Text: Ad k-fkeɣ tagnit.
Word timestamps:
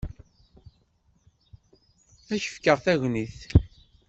Ad 2.33 2.39
k-fkeɣ 2.43 2.77
tagnit. 2.85 3.39